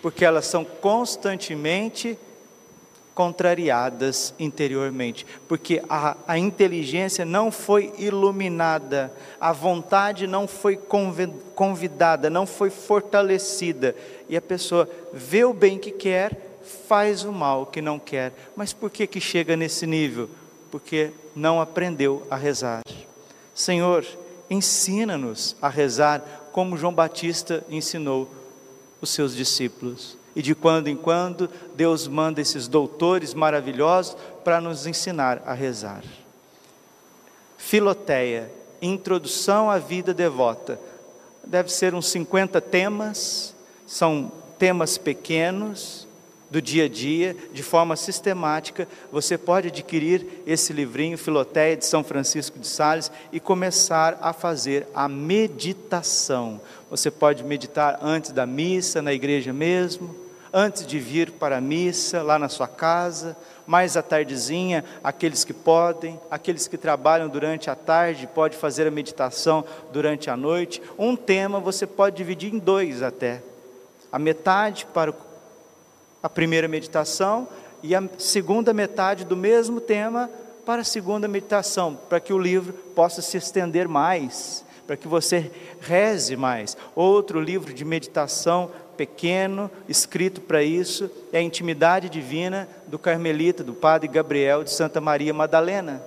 porque 0.03 0.25
elas 0.25 0.47
são 0.47 0.65
constantemente 0.65 2.19
contrariadas 3.19 4.33
interiormente, 4.39 5.27
porque 5.49 5.83
a, 5.89 6.17
a 6.25 6.39
inteligência 6.39 7.25
não 7.25 7.51
foi 7.51 7.93
iluminada, 7.99 9.13
a 9.41 9.51
vontade 9.53 10.25
não 10.25 10.47
foi 10.47 10.79
convidada, 11.57 12.31
não 12.31 12.47
foi 12.47 12.71
fortalecida, 12.71 13.97
e 14.29 14.37
a 14.37 14.41
pessoa 14.41 14.89
vê 15.13 15.45
o 15.45 15.53
bem 15.53 15.81
que 15.81 15.91
quer, 15.91 16.61
faz 16.87 17.25
o 17.25 17.33
mal 17.33 17.67
que 17.67 17.83
não 17.83 17.99
quer. 17.99 18.33
Mas 18.55 18.73
por 18.73 18.89
que, 18.89 19.05
que 19.05 19.21
chega 19.21 19.57
nesse 19.57 19.85
nível? 19.85 20.31
Porque 20.71 21.11
não 21.35 21.61
aprendeu 21.61 22.25
a 22.31 22.37
rezar. 22.37 22.83
Senhor, 23.53 24.07
ensina-nos 24.49 25.57
a 25.61 25.69
rezar 25.69 26.23
como 26.53 26.77
João 26.77 26.95
Batista 26.95 27.65
ensinou 27.69 28.31
os 29.01 29.11
seus 29.11 29.35
discípulos. 29.35 30.17
E 30.39 30.43
de 30.43 30.55
quando 30.55 30.87
em 30.87 30.95
quando, 30.95 31.51
Deus 31.75 32.07
manda 32.07 32.41
esses 32.41 32.69
doutores 32.69 33.35
maravilhosos 33.35 34.17
para 34.45 34.61
nos 34.61 34.87
ensinar 34.87 35.43
a 35.45 35.53
rezar. 35.53 36.05
Filoteia, 37.57 38.49
introdução 38.81 39.69
à 39.69 39.79
vida 39.79 40.15
devota. 40.15 40.79
Deve 41.43 41.73
ser 41.73 41.93
uns 41.93 42.07
50 42.11 42.61
temas, 42.61 43.53
são 43.85 44.31
temas 44.57 44.97
pequenos, 44.97 46.07
do 46.49 46.63
dia 46.63 46.85
a 46.85 46.89
dia, 46.89 47.37
de 47.53 47.63
forma 47.63 47.97
sistemática, 47.97 48.87
você 49.13 49.37
pode 49.37 49.69
adquirir 49.69 50.25
esse 50.47 50.73
livrinho, 50.73 51.19
Filoteia 51.19 51.77
de 51.77 51.85
São 51.85 52.03
Francisco 52.05 52.59
de 52.59 52.67
Sales, 52.67 53.11
e 53.33 53.41
começar 53.41 54.17
a 54.23 54.33
fazer 54.33 54.87
a 54.95 55.09
meditação. 55.09 56.61
Você 56.89 57.11
pode 57.11 57.45
meditar 57.45 57.99
antes 58.01 58.31
da 58.31 58.47
missa, 58.47 59.03
na 59.03 59.13
igreja 59.13 59.53
mesmo, 59.53 60.28
antes 60.53 60.87
de 60.87 60.99
vir 60.99 61.33
para 61.33 61.59
a 61.59 61.61
missa, 61.61 62.23
lá 62.23 62.39
na 62.39 62.49
sua 62.49 62.69
casa, 62.69 63.37
mais 63.67 63.97
à 63.97 64.03
tardezinha, 64.03 64.85
aqueles 65.05 65.45
que 65.45 65.53
podem, 65.53 66.19
aqueles 66.31 66.67
que 66.67 66.79
trabalham 66.79 67.29
durante 67.29 67.69
a 67.69 67.75
tarde, 67.75 68.27
pode 68.27 68.57
fazer 68.57 68.87
a 68.87 68.91
meditação 68.91 69.65
durante 69.93 70.31
a 70.31 70.37
noite. 70.37 70.81
Um 70.99 71.15
tema 71.15 71.61
você 71.61 71.87
pode 71.87 72.17
dividir 72.17 72.55
em 72.55 72.59
dois 72.59 73.03
até. 73.03 73.43
A 74.11 74.19
metade 74.19 74.87
para 74.87 75.13
a 76.23 76.29
primeira 76.29 76.67
meditação 76.67 77.47
e 77.83 77.95
a 77.95 78.03
segunda 78.19 78.73
metade 78.73 79.25
do 79.25 79.37
mesmo 79.37 79.81
tema 79.81 80.31
para 80.65 80.83
a 80.83 80.85
segunda 80.85 81.29
meditação, 81.29 81.99
para 82.09 82.21
que 82.21 82.33
o 82.33 82.39
livro 82.39 82.73
possa 82.73 83.23
se 83.23 83.37
estender 83.37 83.89
mais, 83.89 84.65
para 84.89 84.97
que 84.97 85.07
você 85.07 85.51
reze 85.83 86.35
mais. 86.35 86.75
Outro 86.97 87.43
livro 87.43 87.75
de 87.75 87.85
meditação 87.85 88.71
pequeno, 88.97 89.71
escrito 89.87 90.41
para 90.41 90.63
isso, 90.63 91.11
é 91.31 91.37
a 91.37 91.43
intimidade 91.43 92.09
divina 92.09 92.67
do 92.87 92.99
Carmelita, 92.99 93.63
do 93.63 93.75
Padre 93.75 94.09
Gabriel 94.09 94.65
de 94.65 94.71
Santa 94.71 94.99
Maria 94.99 95.35
Madalena. 95.35 96.03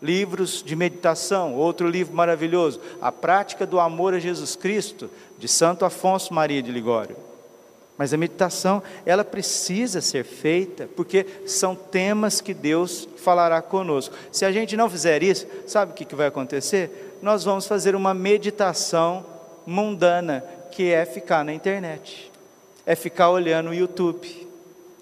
Livros 0.00 0.62
de 0.62 0.76
meditação, 0.76 1.56
outro 1.56 1.88
livro 1.88 2.14
maravilhoso, 2.14 2.80
A 3.02 3.10
Prática 3.10 3.66
do 3.66 3.80
Amor 3.80 4.14
a 4.14 4.20
Jesus 4.20 4.54
Cristo, 4.54 5.10
de 5.36 5.48
Santo 5.48 5.84
Afonso 5.84 6.32
Maria 6.32 6.62
de 6.62 6.70
Ligório. 6.70 7.16
Mas 7.98 8.12
a 8.14 8.16
meditação, 8.16 8.82
ela 9.04 9.24
precisa 9.24 10.00
ser 10.00 10.22
feita, 10.22 10.88
porque 10.94 11.26
são 11.46 11.74
temas 11.74 12.40
que 12.40 12.54
Deus 12.54 13.08
falará 13.16 13.60
conosco. 13.62 14.14
Se 14.30 14.44
a 14.44 14.52
gente 14.52 14.76
não 14.76 14.88
fizer 14.88 15.24
isso, 15.24 15.46
sabe 15.66 15.90
o 15.90 15.94
que 15.94 16.14
vai 16.14 16.26
acontecer? 16.26 17.05
Nós 17.22 17.44
vamos 17.44 17.66
fazer 17.66 17.94
uma 17.94 18.12
meditação 18.14 19.24
mundana, 19.66 20.44
que 20.70 20.92
é 20.92 21.04
ficar 21.04 21.44
na 21.44 21.52
internet, 21.52 22.30
é 22.84 22.94
ficar 22.94 23.30
olhando 23.30 23.70
o 23.70 23.74
YouTube, 23.74 24.46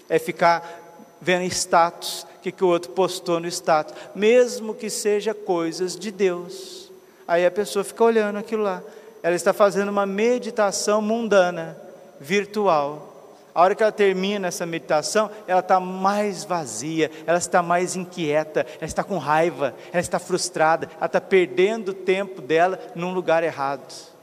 é 0.09 0.17
ficar 0.17 0.81
vendo 1.21 1.43
status, 1.45 2.25
o 2.37 2.41
que, 2.41 2.51
que 2.51 2.63
o 2.63 2.67
outro 2.67 2.91
postou 2.91 3.39
no 3.39 3.47
status, 3.47 3.93
mesmo 4.13 4.73
que 4.73 4.89
seja 4.89 5.33
coisas 5.33 5.95
de 5.95 6.11
Deus. 6.11 6.91
Aí 7.27 7.45
a 7.45 7.51
pessoa 7.51 7.83
fica 7.83 8.03
olhando 8.03 8.37
aquilo 8.37 8.63
lá. 8.63 8.81
Ela 9.23 9.35
está 9.35 9.51
fazendo 9.51 9.89
uma 9.89 10.05
meditação 10.05 11.01
mundana 11.01 11.75
virtual. 12.19 13.14
A 13.55 13.61
hora 13.61 13.73
que 13.73 13.81
ela 13.81 13.91
termina 13.91 14.49
essa 14.49 14.65
meditação, 14.65 15.31
ela 15.47 15.61
está 15.61 15.79
mais 15.79 16.43
vazia, 16.43 17.09
ela 17.25 17.37
está 17.37 17.63
mais 17.63 17.95
inquieta, 17.95 18.65
ela 18.77 18.85
está 18.85 19.01
com 19.01 19.17
raiva, 19.17 19.73
ela 19.93 20.01
está 20.01 20.19
frustrada, 20.19 20.89
ela 20.97 21.05
está 21.05 21.21
perdendo 21.21 21.89
o 21.89 21.93
tempo 21.93 22.41
dela 22.41 22.77
num 22.93 23.13
lugar 23.13 23.43
errado. 23.43 24.14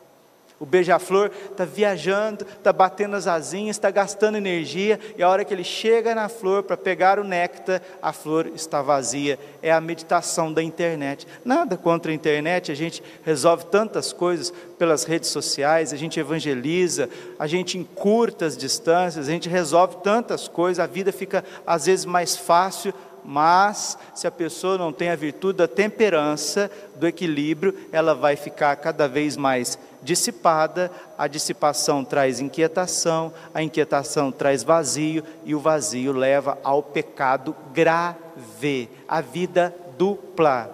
O 0.62 0.64
beija-flor 0.64 1.33
está 1.50 1.64
viajando, 1.64 2.47
está 2.47 2.73
batendo 2.73 3.16
as 3.16 3.26
asinhas, 3.26 3.75
está 3.75 3.90
gastando 3.90 4.37
energia, 4.37 5.00
e 5.19 5.21
a 5.21 5.28
hora 5.28 5.45
que 5.45 5.52
ele 5.52 5.64
chega 5.64 6.14
na 6.14 6.28
flor 6.28 6.62
para 6.62 6.76
pegar 6.76 7.19
o 7.19 7.25
néctar, 7.25 7.83
a 8.00 8.12
flor 8.12 8.47
está 8.54 8.81
vazia. 8.81 9.40
É 9.61 9.73
a 9.73 9.81
meditação 9.81 10.52
da 10.52 10.62
internet. 10.62 11.26
Nada 11.45 11.76
contra 11.76 12.12
a 12.12 12.14
internet, 12.14 12.71
a 12.71 12.76
gente 12.76 13.02
resolve 13.25 13.66
tantas 13.73 14.12
coisas 14.12 14.54
pelas 14.78 15.02
redes 15.02 15.31
sociais, 15.31 15.92
a 15.92 15.97
gente 15.97 16.21
evangeliza, 16.21 17.11
a 17.40 17.49
gente 17.49 17.76
encurta 17.76 18.47
as 18.47 18.57
distâncias, 18.57 19.26
a 19.26 19.33
gente 19.33 19.49
resolve 19.49 19.97
tantas 19.97 20.47
coisas, 20.47 20.78
a 20.78 20.87
vida 20.87 21.11
fica 21.11 21.42
às 21.66 21.87
vezes 21.87 22.04
mais 22.04 22.37
fácil 22.37 22.95
mas 23.25 23.97
se 24.14 24.26
a 24.26 24.31
pessoa 24.31 24.76
não 24.76 24.93
tem 24.93 25.11
a 25.11 25.17
virtude 25.17 25.59
da 25.59 25.69
temperança, 25.69 26.71
do 26.97 27.07
equilíbrio, 27.07 27.75
ela 27.93 28.14
vai 28.14 28.37
ficar 28.37 28.75
cada 28.76 29.07
vez 29.07 29.37
mais 29.37 29.79
dissipada, 30.02 30.91
a 31.17 31.29
dissipação 31.29 32.05
traz 32.05 32.41
inquietação, 32.41 33.33
a 33.55 33.62
inquietação 33.62 34.33
traz 34.33 34.62
vazio 34.62 35.23
e 35.45 35.55
o 35.55 35.61
vazio 35.61 36.12
leva 36.12 36.59
ao 36.64 36.83
pecado 36.83 37.55
grave, 37.73 38.88
a 39.07 39.21
vida 39.21 39.75
dupla. 39.97 40.71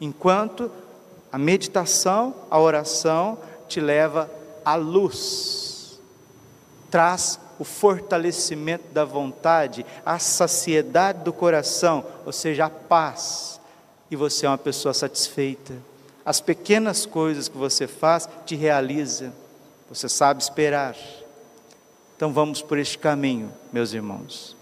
Enquanto 0.00 0.70
a 1.30 1.38
meditação, 1.38 2.34
a 2.50 2.58
oração 2.58 3.38
te 3.68 3.80
leva 3.80 4.30
à 4.64 4.74
luz, 4.74 6.00
traz 6.90 7.38
o 7.58 7.64
fortalecimento 7.64 8.84
da 8.92 9.04
vontade, 9.04 9.84
a 10.04 10.18
saciedade 10.18 11.24
do 11.24 11.32
coração, 11.32 12.04
ou 12.24 12.32
seja, 12.32 12.66
a 12.66 12.70
paz, 12.70 13.60
e 14.10 14.16
você 14.16 14.46
é 14.46 14.48
uma 14.48 14.58
pessoa 14.58 14.92
satisfeita. 14.92 15.74
As 16.24 16.40
pequenas 16.40 17.06
coisas 17.06 17.48
que 17.48 17.56
você 17.56 17.86
faz 17.86 18.28
te 18.46 18.54
realiza, 18.54 19.32
você 19.88 20.08
sabe 20.08 20.42
esperar. 20.42 20.96
Então 22.16 22.32
vamos 22.32 22.62
por 22.62 22.78
este 22.78 22.98
caminho, 22.98 23.52
meus 23.72 23.92
irmãos. 23.92 24.56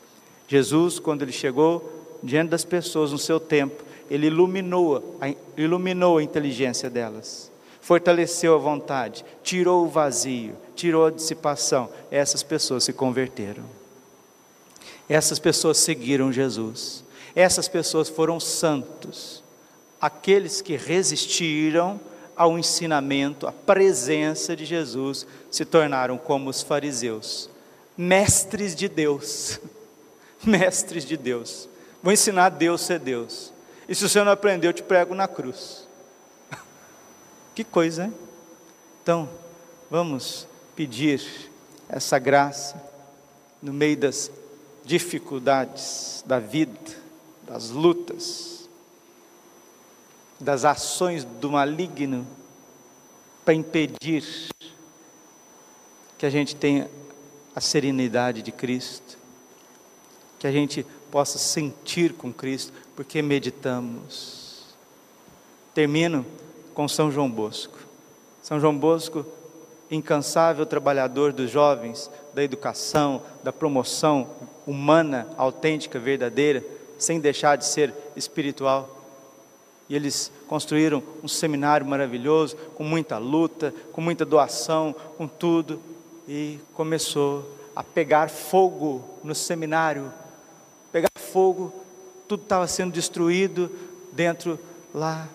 Jesus, 0.48 0.98
quando 0.98 1.22
ele 1.22 1.32
chegou 1.32 2.18
diante 2.22 2.50
das 2.50 2.64
pessoas 2.64 3.12
no 3.12 3.18
seu 3.18 3.38
tempo, 3.38 3.84
ele 4.10 4.26
iluminou, 4.26 5.18
iluminou 5.56 6.18
a 6.18 6.22
inteligência 6.22 6.88
delas 6.90 7.50
fortaleceu 7.80 8.54
a 8.54 8.58
vontade, 8.58 9.24
tirou 9.42 9.84
o 9.84 9.88
vazio, 9.88 10.54
tirou 10.74 11.06
a 11.06 11.10
dissipação. 11.10 11.88
Essas 12.10 12.42
pessoas 12.42 12.84
se 12.84 12.92
converteram. 12.92 13.64
Essas 15.08 15.38
pessoas 15.38 15.78
seguiram 15.78 16.32
Jesus. 16.32 17.04
Essas 17.34 17.68
pessoas 17.68 18.08
foram 18.08 18.38
santos. 18.38 19.42
Aqueles 20.00 20.60
que 20.60 20.76
resistiram 20.76 22.00
ao 22.36 22.58
ensinamento, 22.58 23.46
à 23.46 23.52
presença 23.52 24.56
de 24.56 24.64
Jesus, 24.64 25.26
se 25.50 25.64
tornaram 25.64 26.16
como 26.16 26.48
os 26.48 26.62
fariseus, 26.62 27.50
mestres 27.96 28.74
de 28.74 28.88
Deus. 28.88 29.60
Mestres 30.42 31.04
de 31.04 31.18
Deus. 31.18 31.68
Vou 32.02 32.10
ensinar 32.10 32.48
Deus 32.48 32.80
ser 32.80 32.98
Deus. 32.98 33.52
E 33.86 33.94
se 33.94 34.08
você 34.08 34.24
não 34.24 34.32
aprendeu, 34.32 34.70
eu 34.70 34.74
te 34.74 34.82
prego 34.82 35.14
na 35.14 35.28
cruz. 35.28 35.86
Que 37.54 37.64
coisa, 37.64 38.04
hein? 38.04 38.14
Então, 39.02 39.28
vamos 39.90 40.46
pedir 40.76 41.50
essa 41.88 42.18
graça 42.18 42.80
no 43.60 43.72
meio 43.72 43.96
das 43.96 44.30
dificuldades 44.84 46.24
da 46.26 46.38
vida, 46.38 46.78
das 47.42 47.70
lutas, 47.70 48.68
das 50.38 50.64
ações 50.64 51.24
do 51.24 51.50
maligno, 51.50 52.26
para 53.44 53.54
impedir 53.54 54.24
que 56.16 56.24
a 56.24 56.30
gente 56.30 56.54
tenha 56.54 56.88
a 57.54 57.60
serenidade 57.60 58.42
de 58.42 58.52
Cristo, 58.52 59.18
que 60.38 60.46
a 60.46 60.52
gente 60.52 60.86
possa 61.10 61.36
sentir 61.36 62.14
com 62.14 62.32
Cristo, 62.32 62.72
porque 62.94 63.20
meditamos. 63.20 64.66
Termino 65.74 66.24
com 66.80 66.88
São 66.88 67.12
João 67.12 67.30
Bosco. 67.30 67.78
São 68.42 68.58
João 68.58 68.74
Bosco, 68.74 69.26
incansável 69.90 70.64
trabalhador 70.64 71.30
dos 71.30 71.50
jovens, 71.50 72.10
da 72.32 72.42
educação, 72.42 73.20
da 73.44 73.52
promoção 73.52 74.26
humana, 74.66 75.28
autêntica, 75.36 75.98
verdadeira, 75.98 76.64
sem 76.98 77.20
deixar 77.20 77.56
de 77.56 77.66
ser 77.66 77.92
espiritual. 78.16 78.88
E 79.90 79.94
eles 79.94 80.32
construíram 80.48 81.02
um 81.22 81.28
seminário 81.28 81.84
maravilhoso, 81.84 82.56
com 82.74 82.82
muita 82.82 83.18
luta, 83.18 83.74
com 83.92 84.00
muita 84.00 84.24
doação, 84.24 84.94
com 85.18 85.28
tudo, 85.28 85.78
e 86.26 86.58
começou 86.72 87.58
a 87.76 87.84
pegar 87.84 88.30
fogo 88.30 89.04
no 89.22 89.34
seminário. 89.34 90.10
Pegar 90.90 91.10
fogo, 91.14 91.74
tudo 92.26 92.42
estava 92.42 92.66
sendo 92.66 92.90
destruído 92.90 93.70
dentro 94.14 94.58
lá 94.94 95.28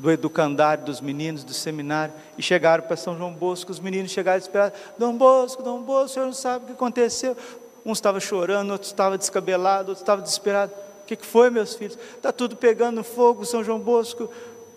do 0.00 0.10
educandário 0.10 0.82
dos 0.82 0.98
meninos 0.98 1.44
do 1.44 1.52
seminário 1.52 2.14
e 2.38 2.42
chegaram 2.42 2.82
para 2.82 2.96
São 2.96 3.18
João 3.18 3.32
Bosco. 3.32 3.70
Os 3.70 3.78
meninos 3.78 4.10
chegaram 4.10 4.38
desesperados: 4.38 4.80
Dom 4.98 5.14
Bosco, 5.14 5.62
Dom 5.62 5.82
Bosco, 5.82 6.06
o 6.06 6.08
senhor 6.08 6.26
não 6.26 6.32
sabe 6.32 6.64
o 6.64 6.66
que 6.68 6.72
aconteceu. 6.72 7.36
Um 7.84 7.92
estava 7.92 8.18
chorando, 8.18 8.70
outro 8.70 8.86
estava 8.86 9.18
descabelado, 9.18 9.90
outro 9.90 10.02
estava 10.02 10.22
desesperado. 10.22 10.72
O 11.02 11.06
que, 11.06 11.16
que 11.16 11.26
foi, 11.26 11.50
meus 11.50 11.74
filhos? 11.74 11.98
Está 12.16 12.32
tudo 12.32 12.56
pegando 12.56 13.04
fogo, 13.04 13.44
São 13.44 13.62
João 13.62 13.78
Bosco. 13.78 14.30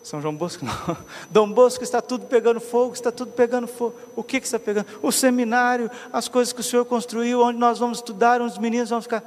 São 0.03 0.21
João 0.21 0.35
Bosco 0.35 0.65
não. 0.65 0.97
Dom 1.31 1.49
Bosco 1.49 1.85
está 1.85 2.01
tudo 2.01 2.25
pegando 2.25 2.59
fogo, 2.59 2.93
está 2.93 3.09
tudo 3.09 3.31
pegando 3.31 3.65
fogo. 3.65 3.95
O 4.17 4.23
que, 4.23 4.41
que 4.41 4.45
está 4.45 4.59
pegando? 4.59 4.87
O 5.01 5.09
seminário, 5.09 5.89
as 6.11 6.27
coisas 6.27 6.51
que 6.51 6.59
o 6.59 6.63
Senhor 6.63 6.83
construiu, 6.83 7.41
onde 7.41 7.57
nós 7.57 7.79
vamos 7.79 7.99
estudar, 7.99 8.41
onde 8.41 8.51
os 8.51 8.59
meninos 8.59 8.89
vão 8.89 9.01
ficar. 9.01 9.23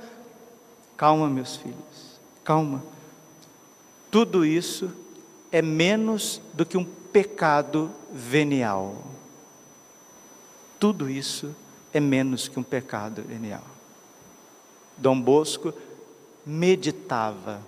Calma, 0.95 1.31
meus 1.31 1.57
filhos, 1.57 2.21
calma. 2.45 2.83
Tudo 4.11 4.45
isso 4.45 4.91
é 5.51 5.63
menos 5.63 6.41
do 6.53 6.67
que 6.67 6.77
um 6.77 6.85
pecado 6.85 7.91
venial. 8.13 8.97
Tudo 10.79 11.09
isso 11.09 11.55
é 11.93 12.01
menos 12.01 12.49
que 12.49 12.59
um 12.59 12.63
pecado 12.63 13.23
venial. 13.23 13.65
Dom 14.97 15.21
Bosco 15.21 15.73
meditava. 16.45 17.61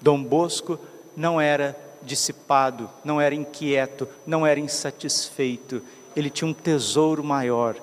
Dom 0.00 0.22
Bosco 0.22 0.78
não 1.16 1.40
era 1.40 1.78
dissipado, 2.02 2.90
não 3.04 3.20
era 3.20 3.34
inquieto, 3.34 4.08
não 4.26 4.46
era 4.46 4.60
insatisfeito. 4.60 5.82
Ele 6.14 6.30
tinha 6.30 6.48
um 6.48 6.54
tesouro 6.54 7.24
maior, 7.24 7.76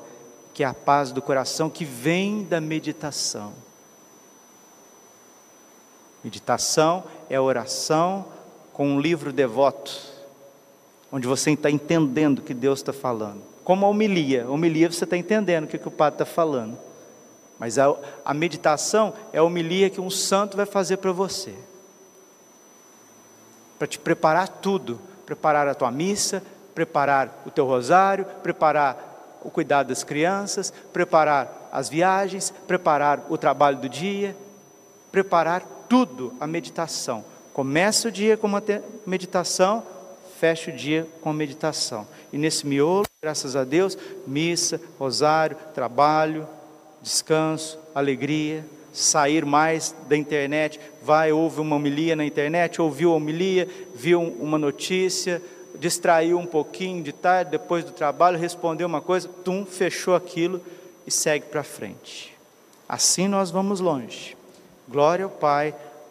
que 0.54 0.64
é 0.64 0.68
a 0.68 0.74
paz 0.74 1.12
do 1.12 1.22
coração 1.22 1.70
que 1.70 1.84
vem 1.84 2.44
da 2.44 2.62
meditação. 2.62 3.54
Meditação 6.24 7.04
é 7.30 7.40
oração 7.40 8.26
com 8.74 8.88
um 8.88 9.00
livro 9.00 9.32
devoto, 9.34 10.00
onde 11.12 11.28
você 11.28 11.52
está 11.52 11.70
entendendo 11.70 12.40
o 12.40 12.42
que 12.42 12.54
Deus 12.54 12.80
está 12.80 12.94
falando. 12.94 13.42
Como 13.64 13.86
a 13.86 13.90
homilia, 13.90 14.46
a 14.46 14.50
homilia 14.50 14.92
você 14.92 15.04
está 15.04 15.18
entendendo 15.18 15.66
o 15.66 15.68
que, 15.68 15.78
que 15.78 15.88
o 15.88 15.92
padre 15.92 16.16
está 16.16 16.26
falando. 16.26 16.78
Mas 17.60 17.78
a, 17.78 17.96
a 18.26 18.34
meditação 18.34 19.14
é 19.32 19.38
a 19.38 19.44
homilia 19.44 19.90
que 19.90 20.02
um 20.02 20.10
santo 20.10 20.58
vai 20.58 20.66
fazer 20.66 20.98
para 20.98 21.12
você. 21.12 21.54
Para 23.78 23.88
te 23.88 24.00
preparar 24.00 24.48
tudo, 24.48 25.00
preparar 25.26 25.68
a 25.68 25.76
tua 25.76 25.92
missa, 25.92 26.42
preparar 26.74 27.44
o 27.46 27.52
teu 27.52 27.66
rosário, 27.66 28.26
preparar 28.42 29.40
o 29.44 29.50
cuidado 29.50 29.88
das 29.88 30.04
crianças, 30.04 30.74
preparar 30.92 31.70
as 31.72 31.90
viagens, 31.90 32.52
preparar 32.68 33.26
o 33.30 33.38
trabalho 33.38 33.78
do 33.78 33.90
dia, 33.90 34.36
preparar 35.12 35.64
tudo, 35.88 36.34
a 36.40 36.48
meditação. 36.48 37.24
Começa 37.54 38.08
o 38.08 38.12
dia 38.12 38.38
com 38.38 38.48
uma 38.48 38.64
meditação, 39.06 39.84
fecha 40.40 40.72
o 40.72 40.74
dia 40.74 41.08
com 41.22 41.34
meditação. 41.34 42.08
E 42.32 42.38
nesse 42.38 42.66
miolo, 42.66 43.06
graças 43.22 43.56
a 43.56 43.64
Deus, 43.64 43.98
missa, 44.26 44.80
rosário, 44.98 45.58
trabalho, 45.74 46.48
descanso, 47.02 47.78
alegria, 47.94 48.66
sair 48.94 49.46
mais 49.46 49.94
da 50.08 50.16
internet, 50.16 50.80
vai, 51.04 51.32
ouve 51.32 51.60
uma 51.60 51.76
homilia 51.76 52.16
na 52.16 52.26
internet, 52.26 52.82
ouviu 52.82 53.12
a 53.12 53.16
homilia, 53.16 53.68
viu 53.94 54.22
uma 54.22 54.58
notícia, 54.58 55.42
distraiu 55.80 56.38
um 56.38 56.46
pouquinho 56.46 57.04
de 57.04 57.12
tarde, 57.12 57.52
depois 57.52 57.84
do 57.84 57.92
trabalho, 57.92 58.38
respondeu 58.38 58.88
uma 58.88 59.02
coisa, 59.02 59.28
tum, 59.44 59.66
fechou 59.66 60.16
aquilo 60.16 60.62
e 61.06 61.12
segue 61.12 61.46
para 61.48 61.64
frente. 61.64 62.36
Assim 62.88 63.28
nós 63.28 63.52
vamos 63.52 63.80
longe. 63.80 64.38
Glória 64.88 65.26
ao 65.26 65.32
Pai, 65.32 65.74